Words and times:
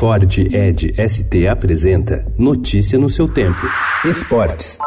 Ford 0.00 0.24
Ed 0.50 0.94
ST 0.96 1.46
apresenta 1.46 2.24
Notícia 2.38 2.98
no 2.98 3.10
seu 3.10 3.28
tempo. 3.28 3.60
Esportes. 4.02 4.78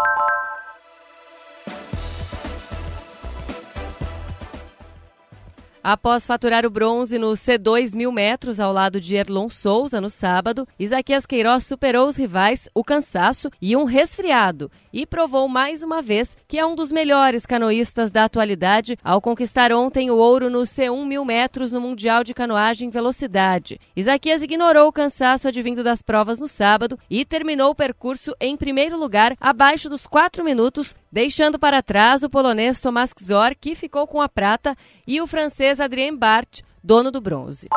Após 5.86 6.26
faturar 6.26 6.66
o 6.66 6.70
bronze 6.70 7.20
no 7.20 7.32
C2 7.32 7.94
mil 7.94 8.10
metros 8.10 8.58
ao 8.58 8.72
lado 8.72 9.02
de 9.02 9.18
Erlon 9.18 9.50
Souza 9.50 10.00
no 10.00 10.10
sábado, 10.10 10.66
Isaquias 10.80 11.26
Queiroz 11.26 11.66
superou 11.66 12.08
os 12.08 12.16
rivais, 12.16 12.70
o 12.74 12.86
cansaço 12.86 13.50
e 13.62 13.76
um 13.76 13.84
resfriado 13.84 14.72
e 14.94 15.06
provou 15.06 15.46
mais 15.50 15.84
uma 15.84 16.02
vez 16.02 16.38
que 16.48 16.58
é 16.58 16.66
um 16.66 16.74
dos 16.74 16.90
melhores 16.90 17.46
canoístas 17.46 18.12
da 18.12 18.24
atualidade 18.24 18.98
ao 19.04 19.20
conquistar 19.20 19.74
ontem 19.74 20.10
o 20.10 20.16
ouro 20.16 20.50
no 20.50 20.62
C1 20.62 21.06
mil 21.06 21.26
metros 21.26 21.70
no 21.70 21.82
Mundial 21.82 22.24
de 22.24 22.34
Canoagem 22.34 22.90
Velocidade. 22.90 23.78
Isaquias 23.94 24.42
ignorou 24.42 24.88
o 24.88 24.94
cansaço 24.94 25.50
advindo 25.50 25.84
das 25.84 26.02
provas 26.02 26.40
no 26.40 26.48
sábado 26.48 26.98
e 27.10 27.26
terminou 27.26 27.72
o 27.72 27.76
percurso 27.76 28.34
em 28.40 28.56
primeiro 28.56 28.98
lugar, 28.98 29.36
abaixo 29.38 29.90
dos 29.90 30.08
4 30.08 30.46
minutos, 30.46 30.96
deixando 31.14 31.60
para 31.60 31.84
trás 31.84 32.24
o 32.24 32.30
polonês 32.30 32.82
Tomás 32.82 33.14
Czor, 33.16 33.54
que 33.62 33.76
ficou 33.76 34.08
com 34.08 34.20
a 34.20 34.28
prata, 34.28 34.76
e 35.06 35.22
o 35.22 35.28
francês 35.28 35.80
Adrien 35.80 36.18
Bart, 36.18 36.62
dono 36.84 37.12
do 37.12 37.22
bronze. 37.22 37.68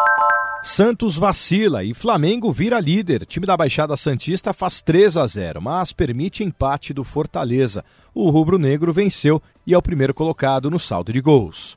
Santos 0.63 1.19
vacila 1.19 1.85
e 1.85 1.93
Flamengo 1.93 2.51
vira 2.51 2.81
líder. 2.81 3.27
Time 3.27 3.47
da 3.47 3.55
Baixada 3.55 3.95
Santista 3.95 4.55
faz 4.55 4.81
3 4.81 5.19
a 5.19 5.27
0, 5.27 5.61
mas 5.61 5.93
permite 5.93 6.43
empate 6.43 6.95
do 6.95 7.05
Fortaleza. 7.05 7.85
O 8.15 8.31
rubro-negro 8.31 8.91
venceu 8.91 9.41
e 9.67 9.75
é 9.75 9.79
o 9.79 9.83
primeiro 9.83 10.15
colocado 10.15 10.71
no 10.71 10.79
saldo 10.79 11.13
de 11.13 11.21
gols. 11.21 11.77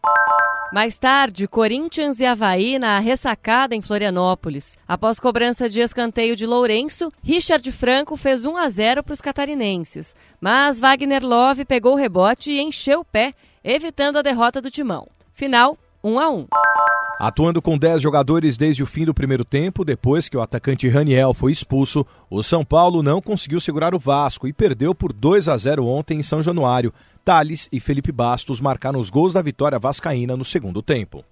Mais 0.71 0.99
tarde, 0.99 1.47
Corinthians 1.47 2.19
e 2.19 2.25
Havaí 2.25 2.77
na 2.77 2.99
ressacada 2.99 3.75
em 3.75 3.81
Florianópolis. 3.81 4.77
Após 4.87 5.19
cobrança 5.19 5.67
de 5.67 5.81
escanteio 5.81 6.35
de 6.35 6.45
Lourenço, 6.45 7.11
Richard 7.23 7.71
Franco 7.71 8.15
fez 8.15 8.45
1 8.45 8.55
a 8.55 8.69
0 8.69 9.03
para 9.03 9.13
os 9.13 9.21
catarinenses. 9.21 10.15
Mas 10.39 10.79
Wagner 10.79 11.25
Love 11.25 11.65
pegou 11.65 11.93
o 11.93 11.97
rebote 11.97 12.51
e 12.51 12.61
encheu 12.61 12.99
o 12.99 13.05
pé, 13.05 13.33
evitando 13.63 14.17
a 14.17 14.21
derrota 14.21 14.61
do 14.61 14.69
timão. 14.69 15.07
Final 15.33 15.75
1 16.03 16.19
a 16.19 16.29
1. 16.29 16.47
Atuando 17.19 17.61
com 17.61 17.77
10 17.77 18.01
jogadores 18.01 18.55
desde 18.55 18.81
o 18.81 18.85
fim 18.85 19.03
do 19.03 19.13
primeiro 19.13 19.43
tempo, 19.43 19.83
depois 19.83 20.29
que 20.29 20.37
o 20.37 20.41
atacante 20.41 20.87
Raniel 20.87 21.33
foi 21.33 21.51
expulso, 21.51 22.05
o 22.29 22.41
São 22.41 22.63
Paulo 22.63 23.03
não 23.03 23.21
conseguiu 23.21 23.59
segurar 23.59 23.93
o 23.93 23.99
Vasco 23.99 24.47
e 24.47 24.53
perdeu 24.53 24.95
por 24.95 25.11
2 25.11 25.49
a 25.49 25.57
0 25.57 25.85
ontem 25.85 26.19
em 26.19 26.23
São 26.23 26.41
Januário. 26.41 26.93
Thales 27.25 27.67
e 27.73 27.79
Felipe 27.81 28.13
Bastos 28.13 28.61
marcaram 28.61 29.01
os 29.01 29.09
gols 29.09 29.33
da 29.33 29.41
vitória 29.41 29.77
vascaína 29.77 30.37
no 30.37 30.45
segundo 30.45 30.81
tempo. 30.81 31.25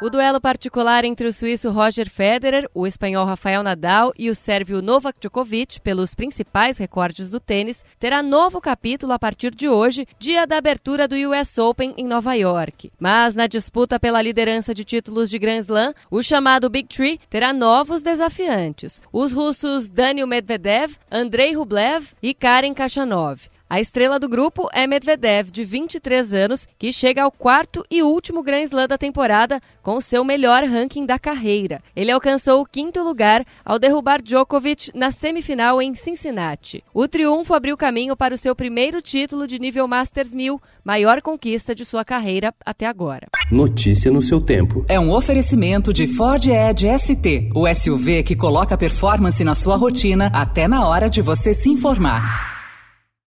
O 0.00 0.08
duelo 0.08 0.40
particular 0.40 1.04
entre 1.04 1.26
o 1.26 1.32
suíço 1.32 1.72
Roger 1.72 2.08
Federer, 2.08 2.70
o 2.72 2.86
espanhol 2.86 3.26
Rafael 3.26 3.64
Nadal 3.64 4.12
e 4.16 4.30
o 4.30 4.34
sérvio 4.34 4.80
Novak 4.80 5.18
Djokovic 5.18 5.80
pelos 5.80 6.14
principais 6.14 6.78
recordes 6.78 7.30
do 7.30 7.40
tênis 7.40 7.84
terá 7.98 8.22
novo 8.22 8.60
capítulo 8.60 9.12
a 9.12 9.18
partir 9.18 9.52
de 9.52 9.68
hoje, 9.68 10.06
dia 10.16 10.46
da 10.46 10.56
abertura 10.56 11.08
do 11.08 11.16
US 11.16 11.58
Open 11.58 11.94
em 11.96 12.06
Nova 12.06 12.34
York. 12.34 12.92
Mas 12.96 13.34
na 13.34 13.48
disputa 13.48 13.98
pela 13.98 14.22
liderança 14.22 14.72
de 14.72 14.84
títulos 14.84 15.28
de 15.28 15.36
Grand 15.36 15.58
Slam, 15.58 15.92
o 16.08 16.22
chamado 16.22 16.70
Big 16.70 16.86
Three 16.86 17.18
terá 17.28 17.52
novos 17.52 18.00
desafiantes: 18.00 19.02
os 19.12 19.32
russos 19.32 19.90
Daniil 19.90 20.28
Medvedev, 20.28 20.94
Andrei 21.10 21.56
Rublev 21.56 22.12
e 22.22 22.32
Karen 22.32 22.72
Khachanov. 22.72 23.48
A 23.70 23.82
estrela 23.82 24.18
do 24.18 24.30
grupo 24.30 24.66
é 24.72 24.86
Medvedev, 24.86 25.50
de 25.50 25.62
23 25.62 26.32
anos, 26.32 26.66
que 26.78 26.90
chega 26.90 27.22
ao 27.22 27.30
quarto 27.30 27.84
e 27.90 28.02
último 28.02 28.42
Grand 28.42 28.62
Slam 28.62 28.88
da 28.88 28.96
temporada 28.96 29.60
com 29.82 29.96
o 29.96 30.00
seu 30.00 30.24
melhor 30.24 30.64
ranking 30.64 31.04
da 31.04 31.18
carreira. 31.18 31.82
Ele 31.94 32.10
alcançou 32.10 32.62
o 32.62 32.64
quinto 32.64 33.02
lugar 33.02 33.44
ao 33.62 33.78
derrubar 33.78 34.22
Djokovic 34.22 34.90
na 34.94 35.10
semifinal 35.10 35.82
em 35.82 35.94
Cincinnati. 35.94 36.82
O 36.94 37.06
triunfo 37.06 37.52
abriu 37.52 37.76
caminho 37.76 38.16
para 38.16 38.34
o 38.34 38.38
seu 38.38 38.56
primeiro 38.56 39.02
título 39.02 39.46
de 39.46 39.58
nível 39.58 39.86
Masters 39.86 40.32
1000, 40.32 40.58
maior 40.82 41.20
conquista 41.20 41.74
de 41.74 41.84
sua 41.84 42.06
carreira 42.06 42.54
até 42.64 42.86
agora. 42.86 43.28
Notícia 43.52 44.10
no 44.10 44.22
seu 44.22 44.40
tempo. 44.40 44.82
É 44.88 44.98
um 44.98 45.12
oferecimento 45.12 45.92
de 45.92 46.06
Ford 46.06 46.42
Edge 46.46 46.86
ST, 46.98 47.50
o 47.54 47.68
SUV 47.68 48.22
que 48.22 48.34
coloca 48.34 48.78
performance 48.78 49.44
na 49.44 49.54
sua 49.54 49.76
rotina 49.76 50.30
até 50.32 50.66
na 50.66 50.88
hora 50.88 51.10
de 51.10 51.20
você 51.20 51.52
se 51.52 51.68
informar. 51.68 52.57